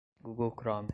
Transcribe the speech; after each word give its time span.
google 0.23 0.51
chrome 0.51 0.89